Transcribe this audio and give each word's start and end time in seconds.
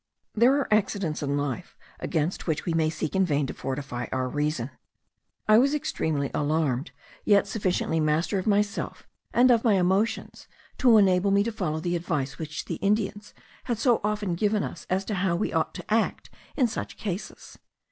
There 0.33 0.55
are 0.59 0.73
accidents 0.73 1.21
in 1.21 1.37
life 1.37 1.77
against 1.99 2.47
which 2.47 2.65
we 2.65 2.73
may 2.73 2.89
seek 2.89 3.15
in 3.15 3.23
vain 3.23 3.45
to 3.45 3.53
fortify 3.53 4.07
our 4.11 4.27
reason. 4.27 4.71
I 5.47 5.59
was 5.59 5.75
extremely 5.75 6.31
alarmed, 6.33 6.89
yet 7.23 7.45
sufficiently 7.45 7.99
master 7.99 8.39
of 8.39 8.47
myself 8.47 9.07
and 9.31 9.51
of 9.51 9.63
my 9.63 9.79
motions 9.83 10.47
to 10.79 10.97
enable 10.97 11.29
me 11.29 11.43
to 11.43 11.51
follow 11.51 11.79
the 11.79 11.95
advice 11.95 12.39
which 12.39 12.65
the 12.65 12.77
Indians 12.77 13.35
had 13.65 13.77
so 13.77 14.01
often 14.03 14.33
given 14.33 14.63
us 14.63 14.87
as 14.89 15.05
to 15.05 15.13
how 15.13 15.35
we 15.35 15.53
ought 15.53 15.75
to 15.75 15.93
act 15.93 16.31
in 16.55 16.65
such 16.67 16.97
cases. 16.97 17.59